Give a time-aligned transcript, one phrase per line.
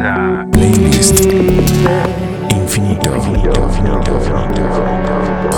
[0.00, 1.20] Playlist
[2.50, 3.12] Infinito.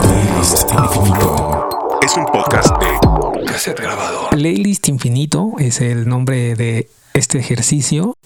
[0.03, 1.69] Playlist Infinito.
[2.03, 4.31] Es un podcast de cassette grabado.
[4.31, 8.17] Playlist Infinito es el nombre de este ejercicio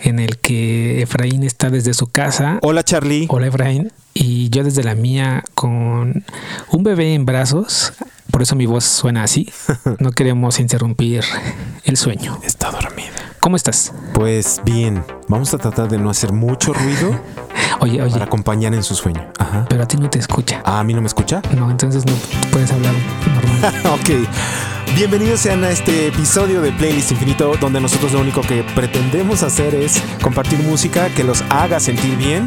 [0.00, 2.58] en el que Efraín está desde su casa.
[2.62, 3.26] Hola Charlie.
[3.28, 3.92] Hola Efraín.
[4.14, 6.24] Y yo desde la mía con
[6.72, 7.92] un bebé en brazos.
[8.32, 9.48] Por eso mi voz suena así.
[10.00, 11.22] No queremos interrumpir
[11.84, 12.40] el sueño.
[12.42, 13.27] Está dormida.
[13.40, 13.92] ¿Cómo estás?
[14.14, 17.18] Pues bien, vamos a tratar de no hacer mucho ruido
[17.80, 19.24] Oye, oye, para acompañar en su sueño.
[19.38, 19.66] Ajá.
[19.68, 20.60] pero a ti no te escucha.
[20.64, 21.40] Ah, ¿A mí no me escucha?
[21.56, 22.12] No, entonces no
[22.50, 22.92] puedes hablar
[23.34, 23.74] normal.
[24.00, 24.28] ok.
[24.96, 29.74] Bienvenidos sean a este episodio de Playlist Infinito, donde nosotros lo único que pretendemos hacer
[29.74, 32.46] es compartir música que los haga sentir bien.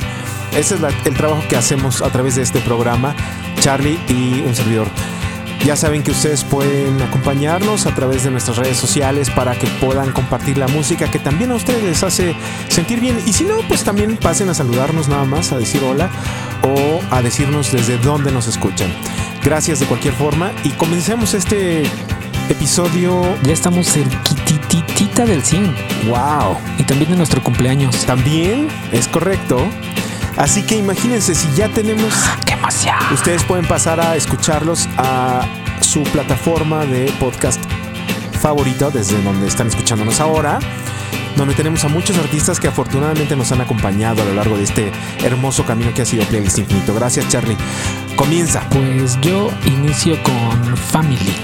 [0.56, 3.16] Ese es la- el trabajo que hacemos a través de este programa,
[3.62, 4.88] Charlie y un servidor.
[5.66, 10.12] Ya saben que ustedes pueden acompañarnos a través de nuestras redes sociales para que puedan
[10.12, 12.36] compartir la música que también a ustedes les hace
[12.68, 13.20] sentir bien.
[13.28, 16.10] Y si no, pues también pasen a saludarnos nada más, a decir hola
[16.64, 18.92] o a decirnos desde dónde nos escuchan.
[19.44, 21.84] Gracias de cualquier forma y comencemos este
[22.50, 23.22] episodio.
[23.44, 25.76] Ya estamos cerquititita del 100
[26.08, 26.58] ¡Wow!
[26.80, 28.06] y también de nuestro cumpleaños.
[28.06, 29.58] También es correcto.
[30.38, 32.14] Así que imagínense si ya tenemos
[32.46, 32.96] ¡Qué emoción!
[33.14, 35.42] Ustedes pueden pasar a escucharlos a
[35.82, 37.60] su plataforma de podcast
[38.42, 40.60] favorito, desde donde están escuchándonos ahora,
[41.36, 44.92] donde tenemos a muchos artistas que afortunadamente nos han acompañado a lo largo de este
[45.24, 46.94] hermoso camino que ha sido Playlist Infinito.
[46.94, 47.58] Gracias, Charlie.
[48.16, 48.62] Comienza.
[48.70, 51.36] Pues yo inicio con Family,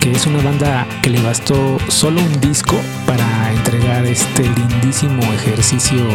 [0.00, 6.06] que es una banda que le bastó solo un disco para entregar este lindísimo ejercicio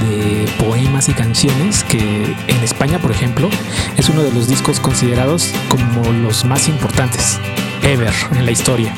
[0.00, 3.48] de poemas y canciones que en España, por ejemplo,
[3.96, 7.38] es uno de los discos considerados como los más importantes
[7.82, 8.92] ever en la historia.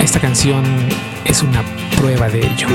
[0.00, 0.64] Esta canción
[1.24, 1.62] es una
[1.96, 2.68] prueba de ello.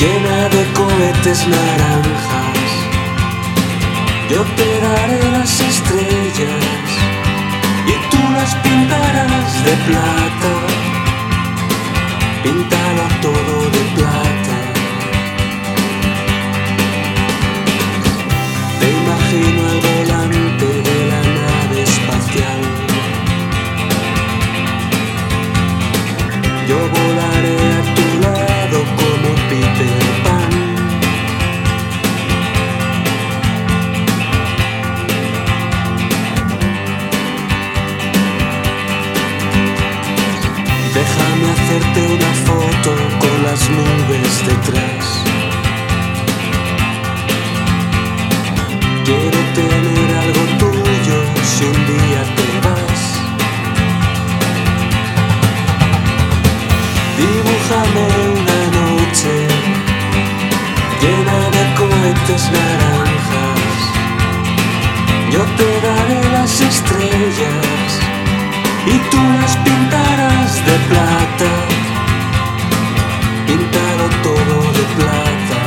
[0.00, 2.70] Llena de cohetes naranjas.
[4.30, 6.86] Yo te daré las estrellas
[7.92, 10.52] y tú las pintarás de plata.
[12.42, 14.56] Píntalo todo de plata.
[18.80, 22.60] Te imagino al volante de la nave espacial.
[26.68, 27.29] Yo volaré
[68.86, 71.50] y tú las pintarás de plata.
[73.46, 75.58] Píntalo todo de plata.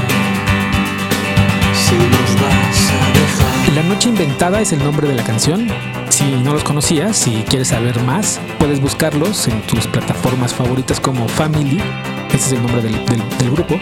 [1.74, 3.76] Si nos vas a dejar.
[3.76, 5.68] La Noche Inventada es el nombre de la canción.
[6.10, 11.28] Si no los conocías, si quieres saber más, puedes buscarlos en tus plataformas favoritas como
[11.28, 11.82] Family.
[12.30, 13.80] Ese es el nombre del grupo.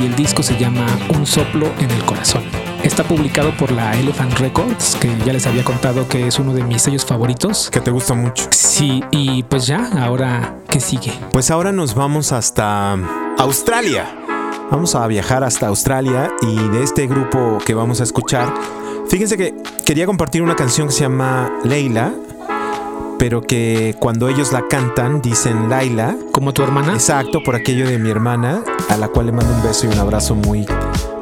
[0.00, 2.65] Y el disco se llama Un soplo en el corazón.
[2.82, 6.62] Está publicado por la Elephant Records, que ya les había contado que es uno de
[6.62, 7.68] mis sellos favoritos.
[7.70, 8.44] Que te gusta mucho.
[8.50, 11.12] Sí, y pues ya, ahora, ¿qué sigue?
[11.32, 12.96] Pues ahora nos vamos hasta
[13.38, 14.06] Australia.
[14.70, 18.52] Vamos a viajar hasta Australia y de este grupo que vamos a escuchar,
[19.08, 19.54] fíjense que
[19.84, 22.12] quería compartir una canción que se llama Leila,
[23.18, 26.16] pero que cuando ellos la cantan dicen Laila.
[26.32, 26.94] ¿Como tu hermana?
[26.94, 29.98] Exacto, por aquello de mi hermana, a la cual le mando un beso y un
[29.98, 30.66] abrazo muy,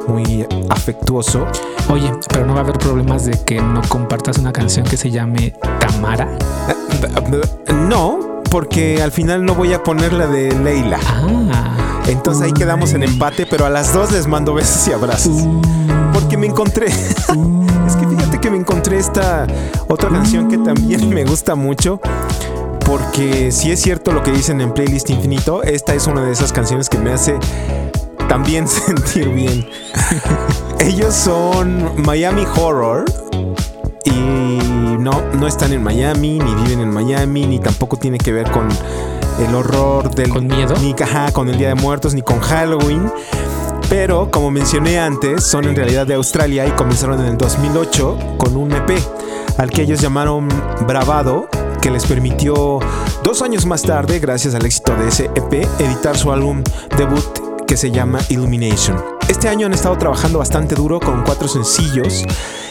[0.07, 1.45] muy afectuoso.
[1.89, 5.11] Oye, pero no va a haber problemas de que no compartas una canción que se
[5.11, 6.27] llame Tamara.
[7.89, 10.99] No, porque al final no voy a poner la de Leila.
[11.05, 12.03] Ah.
[12.07, 15.43] Entonces ahí quedamos en empate, pero a las dos les mando besos y abrazos.
[16.13, 16.87] Porque me encontré.
[17.87, 19.47] es que fíjate que me encontré esta
[19.87, 21.99] otra canción que también me gusta mucho.
[22.85, 26.53] Porque si es cierto lo que dicen en Playlist Infinito, esta es una de esas
[26.53, 27.39] canciones que me hace
[28.27, 29.67] también sentir bien.
[30.79, 33.05] Ellos son Miami Horror.
[34.05, 38.49] Y no, no están en Miami, ni viven en Miami, ni tampoco tiene que ver
[38.51, 38.67] con
[39.39, 40.29] el horror del...
[40.29, 40.75] ¿Con miedo?
[40.81, 43.11] Ni ajá, con el Día de Muertos, ni con Halloween.
[43.89, 48.55] Pero, como mencioné antes, son en realidad de Australia y comenzaron en el 2008 con
[48.55, 48.97] un EP,
[49.57, 50.47] al que ellos llamaron
[50.87, 51.47] Bravado,
[51.81, 52.79] que les permitió
[53.23, 56.63] dos años más tarde, gracias al éxito de ese EP, editar su álbum
[56.97, 59.14] debut que se llama Illumination.
[59.27, 62.23] Este año han estado trabajando bastante duro con cuatro sencillos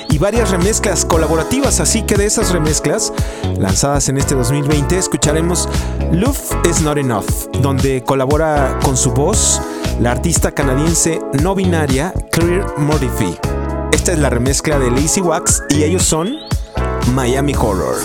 [0.08, 3.12] y varias remezclas colaborativas, así que de esas remezclas
[3.58, 5.68] lanzadas en este 2020 escucharemos
[6.12, 9.60] Love is Not Enough, donde colabora con su voz
[10.00, 13.36] la artista canadiense no binaria Claire Mortify.
[13.90, 16.36] Esta es la remezcla de Lazy Wax y ellos son
[17.12, 17.96] Miami Horror.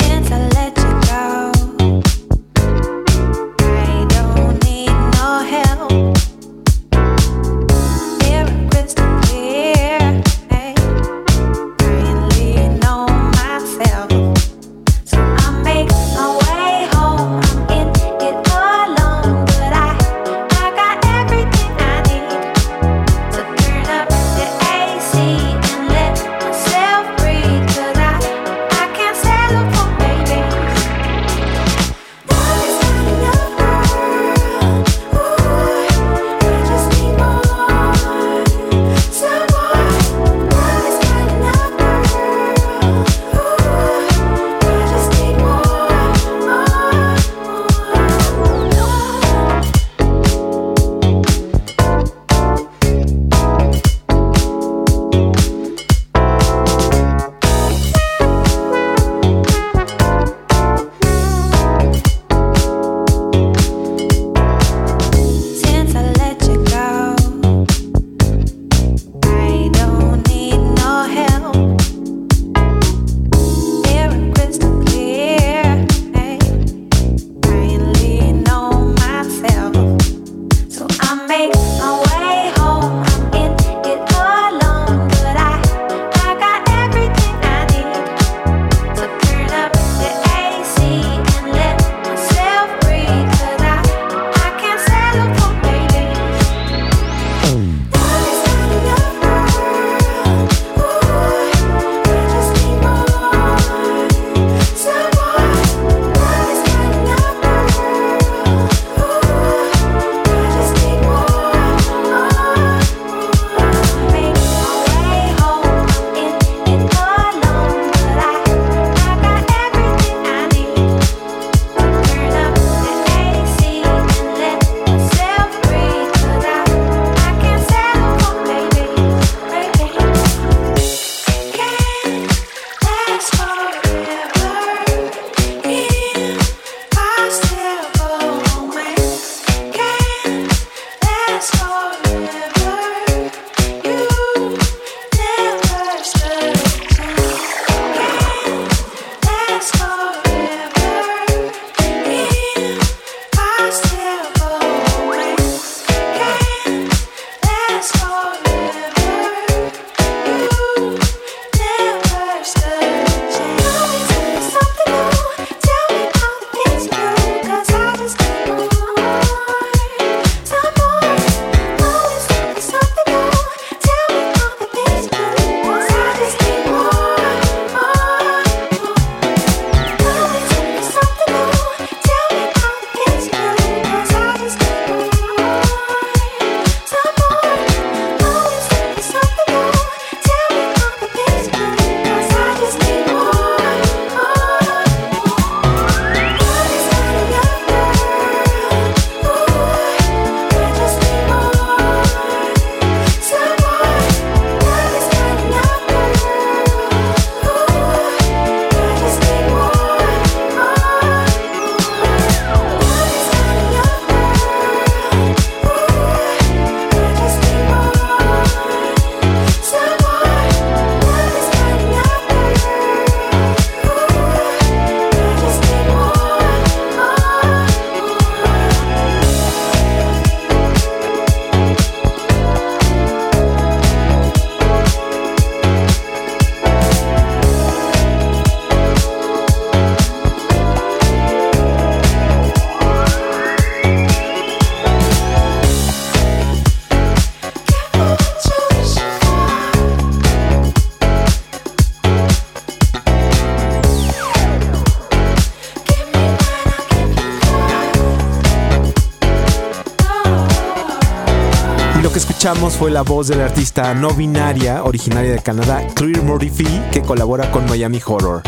[262.39, 267.01] Escuchamos fue la voz de la artista no binaria, originaria de Canadá, Clear Murphy, que
[267.01, 268.43] colabora con Miami Horror.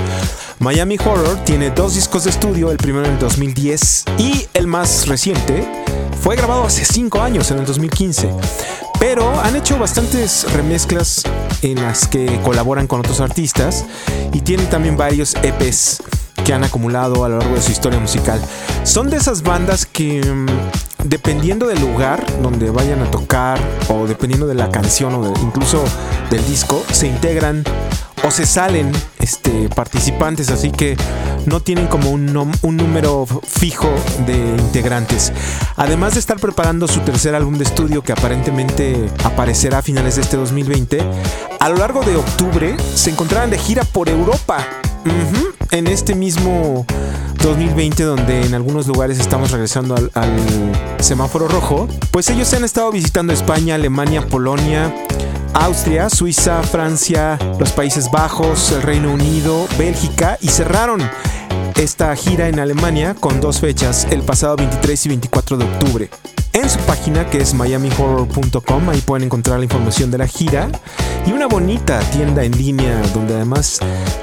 [0.59, 5.09] Miami Horror tiene dos discos de estudio, el primero en el 2010 y el más
[5.09, 5.69] reciente
[6.21, 8.29] fue grabado hace 5 años, en el 2015.
[8.97, 11.23] Pero han hecho bastantes remezclas
[11.61, 13.83] en las que colaboran con otros artistas
[14.31, 16.01] y tienen también varios EPs
[16.43, 18.41] que han acumulado a lo largo de su historia musical.
[18.83, 20.47] Son de esas bandas que mm,
[21.03, 25.83] dependiendo del lugar donde vayan a tocar o dependiendo de la canción o incluso
[26.29, 27.63] del disco, se integran
[28.23, 30.95] o se salen este, participantes, así que
[31.45, 33.89] no tienen como un, un número fijo
[34.27, 35.33] de integrantes.
[35.75, 40.21] Además de estar preparando su tercer álbum de estudio que aparentemente aparecerá a finales de
[40.21, 41.01] este 2020,
[41.59, 44.65] a lo largo de octubre se encontrarán de gira por Europa.
[45.03, 46.85] Ujú, En este mismo
[47.41, 50.11] 2020 donde en algunos lugares estamos regresando al,
[50.99, 54.93] semáforo rojo, pues ellos se han estado visitando España, Alemania, Polonia,
[55.53, 61.01] Austria, Suiza, Francia, los Países Bajos, el Reino Unido, Bélgica y cerraron
[61.75, 66.09] esta gira en Alemania con dos fechas, el pasado 23 y 24 de octubre.
[66.53, 70.69] En su página que es miamihorror.com, ahí pueden encontrar la información de la gira
[71.25, 73.79] y una bonita tienda en línea donde además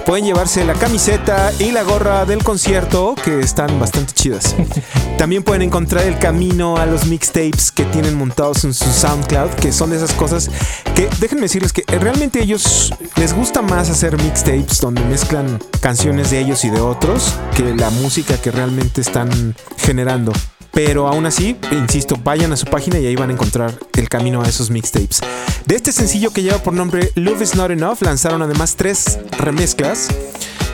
[0.07, 4.57] pueden llevarse la camiseta y la gorra del concierto que están bastante chidas.
[5.19, 9.73] También pueden encontrar el camino a los mixtapes que tienen montados en su SoundCloud, que
[9.73, 10.51] son de esas cosas
[10.95, 16.41] que déjenme decirles que realmente ellos les gusta más hacer mixtapes donde mezclan canciones de
[16.41, 20.33] ellos y de otros que la música que realmente están generando.
[20.79, 24.43] Pero aún así, insisto, vayan a su página y ahí van a encontrar el camino
[24.43, 25.23] a esos mixtapes.
[25.67, 30.07] De este sencillo que lleva por nombre Love is Not Enough, lanzaron además tres remezclas.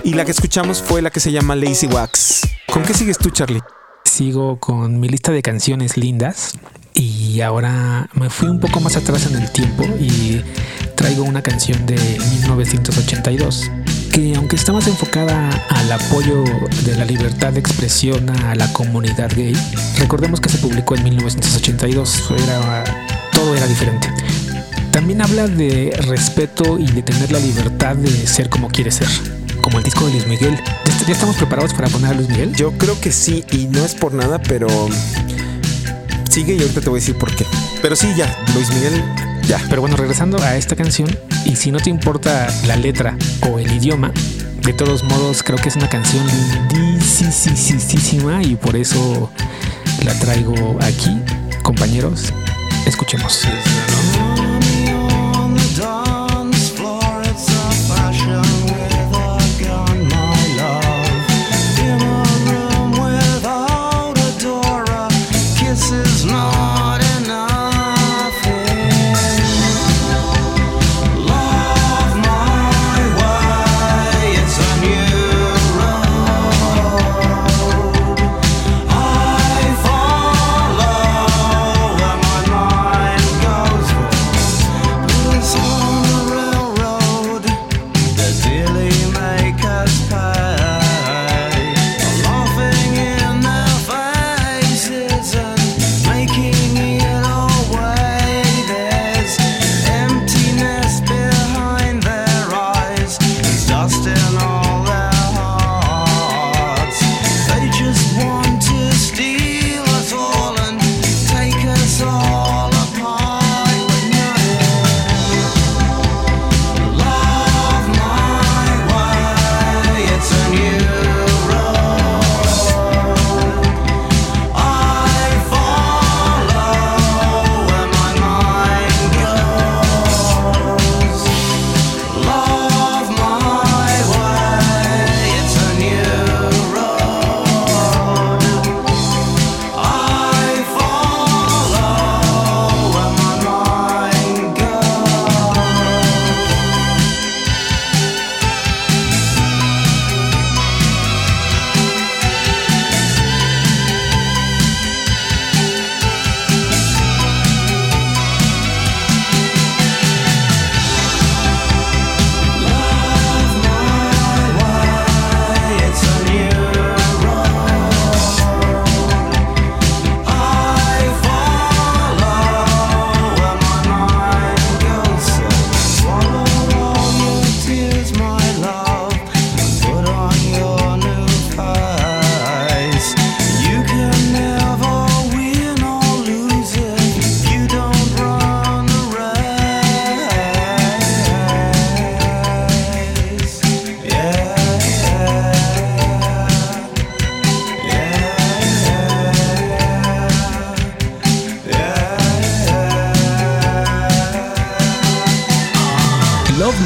[0.03, 2.43] Y la que escuchamos fue la que se llama Lazy Wax.
[2.71, 3.63] ¿Con qué sigues tú, Charlie?
[4.05, 6.53] Sigo con mi lista de canciones lindas
[6.93, 10.43] y ahora me fui un poco más atrás en el tiempo y
[10.97, 13.71] traigo una canción de 1982
[14.15, 16.45] que aunque está más enfocada al apoyo
[16.85, 19.57] de la libertad de expresión a la comunidad gay,
[19.99, 22.85] recordemos que se publicó en 1982, era,
[23.33, 24.09] todo era diferente.
[24.93, 29.09] También habla de respeto y de tener la libertad de ser como quiere ser,
[29.61, 30.57] como el disco de Luis Miguel.
[30.87, 32.55] ¿Ya est- ¿Ya estamos preparados para poner a Luis Miguel?
[32.55, 34.69] Yo creo que sí, y no es por nada, pero
[36.31, 37.45] sigue y ahorita te voy a decir por qué.
[37.83, 39.03] Pero sí, ya, Luis Miguel,
[39.49, 39.61] ya.
[39.69, 41.09] Pero bueno, regresando a esta canción,
[41.45, 43.17] y si no te importa la letra
[43.51, 44.13] o el idioma,
[44.63, 49.31] de todos modos creo que es una canción lindísima y por eso
[50.05, 51.21] la traigo aquí,
[51.63, 52.33] compañeros.
[52.87, 53.47] Escuchemos.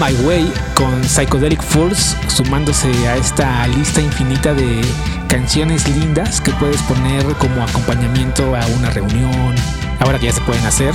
[0.09, 4.81] My Way con Psychedelic Fools, sumándose a esta lista infinita de
[5.29, 9.55] canciones lindas que puedes poner como acompañamiento a una reunión.
[10.00, 10.95] Ahora que ya se pueden hacer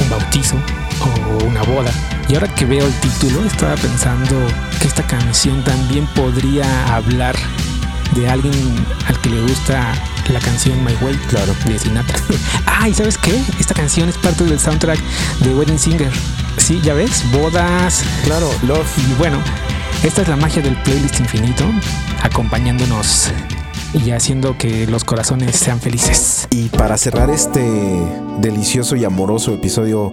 [0.00, 0.56] un bautizo
[1.00, 1.90] o una boda.
[2.28, 4.34] Y ahora que veo el título, estaba pensando
[4.80, 7.36] que esta canción también podría hablar
[8.14, 8.54] de alguien
[9.06, 9.92] al que le gusta
[10.32, 11.54] la canción My Way Claro.
[11.66, 12.18] de Sinatra.
[12.66, 13.38] ah, ¿y sabes qué?
[13.60, 14.98] Esta canción es parte del soundtrack
[15.40, 16.12] de Wedding Singer.
[16.58, 18.02] Sí, ya ves, bodas.
[18.24, 18.86] Claro, Love.
[18.98, 19.38] Y bueno,
[20.02, 21.64] esta es la magia del playlist infinito,
[22.22, 23.30] acompañándonos
[23.94, 26.48] y haciendo que los corazones sean felices.
[26.50, 27.62] Y para cerrar este
[28.40, 30.12] delicioso y amoroso episodio,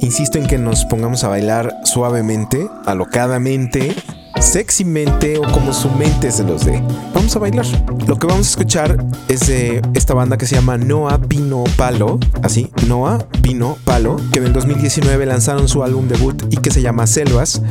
[0.00, 3.94] insisto en que nos pongamos a bailar suavemente, alocadamente,
[4.40, 6.82] sexymente o como su mente se los dé.
[7.14, 7.66] Vamos a bailar.
[8.06, 12.18] Lo que vamos a escuchar es de esta banda que se llama Noah Pino Palo,
[12.42, 16.82] así, Noah Pino Palo, que en el 2019 lanzaron su álbum debut y que se
[16.82, 17.62] llama Selvas.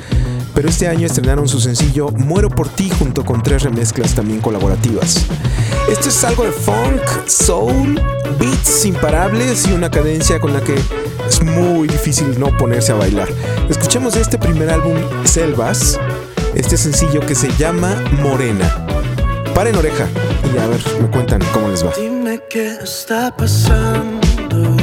[0.53, 5.25] Pero este año estrenaron su sencillo Muero por ti junto con tres remezclas también colaborativas.
[5.89, 7.99] Esto es algo de funk, soul,
[8.39, 10.75] beats imparables y una cadencia con la que
[11.27, 13.29] es muy difícil no ponerse a bailar.
[13.69, 15.99] Escuchemos este primer álbum Selvas,
[16.55, 18.85] este sencillo que se llama Morena.
[19.53, 20.07] Paren oreja
[20.53, 21.91] y a ver, me cuentan cómo les va.
[21.97, 24.77] Dime qué está pasando.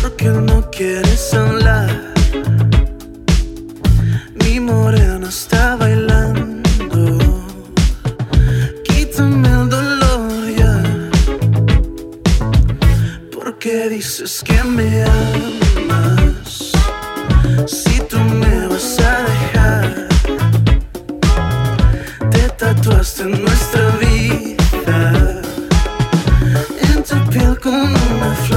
[0.00, 2.14] ¿Por qué no quieres hablar?
[4.44, 7.18] Mi morena está bailando.
[8.84, 10.82] Quítame el dolor ya.
[13.32, 15.55] Porque dices que me amas.
[27.56, 28.55] Tu piel con una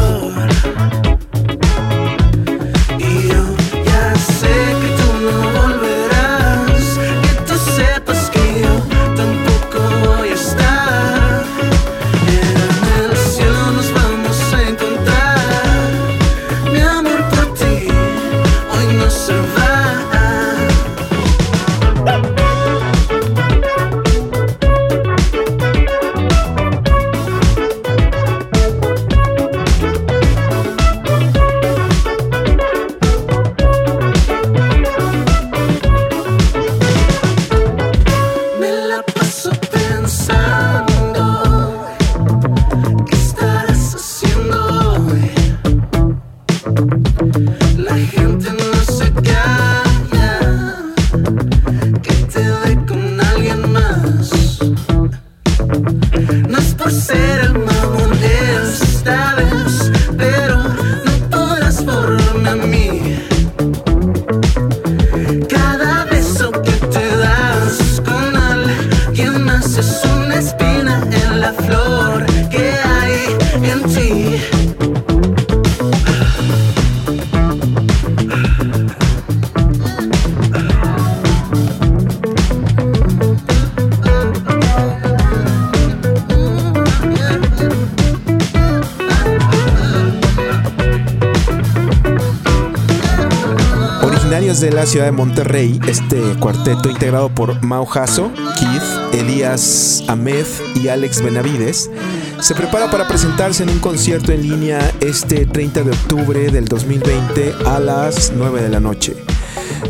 [94.50, 100.46] Originarios de la ciudad de Monterrey, este cuarteto integrado por Mau Jasso, Keith, Elías Ahmed
[100.74, 101.92] y Alex Benavides,
[102.40, 107.54] se prepara para presentarse en un concierto en línea este 30 de octubre del 2020
[107.68, 109.16] a las 9 de la noche,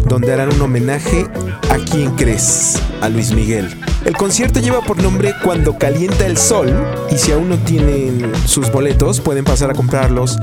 [0.10, 1.26] donde harán un homenaje
[1.70, 3.89] a quien crees, a Luis Miguel.
[4.06, 6.74] El concierto lleva por nombre Cuando calienta el sol
[7.12, 10.38] y si aún no tienen sus boletos pueden pasar a comprarlos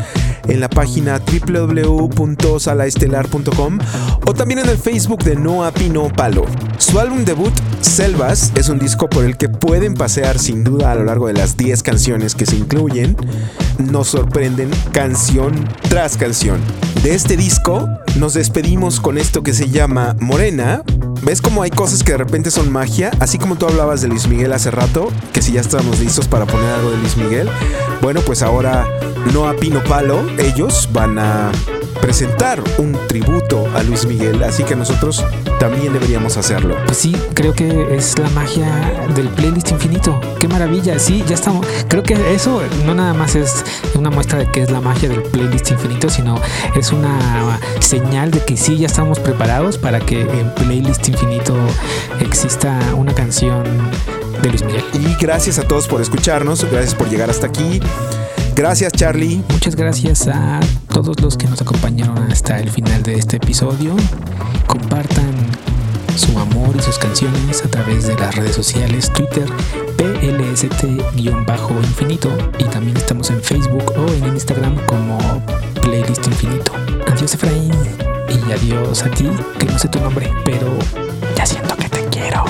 [0.46, 3.78] en la página www.salaestelar.com
[4.26, 6.44] o también en el Facebook de Noah Pino Palo.
[6.78, 10.94] Su álbum debut, Selvas, es un disco por el que pueden pasear sin duda a
[10.94, 13.16] lo largo de las 10 canciones que se incluyen.
[13.78, 16.60] Nos sorprenden canción tras canción.
[17.06, 17.88] De este disco
[18.18, 20.82] nos despedimos con esto que se llama Morena.
[21.22, 23.12] ¿Ves cómo hay cosas que de repente son magia?
[23.20, 26.46] Así como tú hablabas de Luis Miguel hace rato, que si ya estábamos listos para
[26.46, 27.48] poner algo de Luis Miguel.
[28.02, 28.88] Bueno, pues ahora
[29.32, 31.52] Noah Pino Palo, ellos van a
[32.00, 35.24] presentar un tributo a Luis Miguel, así que nosotros
[35.58, 36.76] también deberíamos hacerlo.
[36.86, 38.68] Pues sí, creo que es la magia
[39.14, 40.20] del playlist infinito.
[40.40, 40.98] Qué maravilla.
[40.98, 41.66] Sí, ya estamos.
[41.88, 45.22] Creo que eso no nada más es una muestra de que es la magia del
[45.22, 46.40] playlist infinito, sino
[46.76, 51.54] es una señal de que sí, ya estamos preparados para que en playlist infinito
[52.20, 53.64] exista una canción
[54.42, 54.84] de Luis Miguel.
[54.94, 57.80] Y gracias a todos por escucharnos, gracias por llegar hasta aquí.
[58.56, 59.44] Gracias, Charlie.
[59.50, 63.94] Muchas gracias a todos los que nos acompañaron hasta el final de este episodio.
[64.66, 65.34] Compartan
[66.16, 69.44] su amor y sus canciones a través de las redes sociales, Twitter,
[69.98, 75.18] PLST-infinito y también estamos en Facebook o en Instagram como
[75.82, 76.72] Playlist Infinito.
[77.12, 77.74] Adiós Efraín
[78.30, 80.78] y adiós a ti, que no sé tu nombre, pero
[81.36, 82.42] ya siento que te quiero.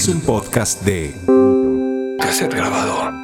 [0.00, 1.14] Es un podcast de
[2.18, 3.19] Cassette grabador.